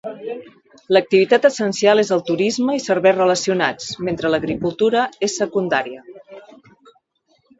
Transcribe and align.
L'activitat 0.95 1.43
essencial 1.49 2.01
és 2.03 2.09
el 2.15 2.23
turisme 2.29 2.77
i 2.79 2.81
serveis 2.85 3.17
relacionats, 3.19 3.91
mentre 4.07 4.33
l'agricultura 4.35 5.05
és 5.29 5.39
secundària. 5.43 6.05